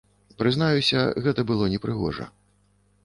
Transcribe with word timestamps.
Прызнаюся, 0.39 1.03
гэта 1.27 1.41
было 1.53 1.67
непрыгожа. 1.75 2.25